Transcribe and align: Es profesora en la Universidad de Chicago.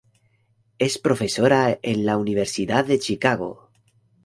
Es 0.85 0.97
profesora 0.97 1.77
en 1.83 2.07
la 2.07 2.17
Universidad 2.17 2.83
de 2.85 2.97
Chicago. 2.97 3.69